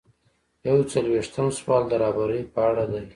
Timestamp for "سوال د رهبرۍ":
1.57-2.41